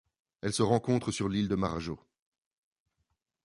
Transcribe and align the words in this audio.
Elle 0.41 0.51
se 0.53 0.63
rencontre 0.63 1.11
sur 1.11 1.29
l'île 1.29 1.47
de 1.47 1.53
Marajó. 1.53 1.99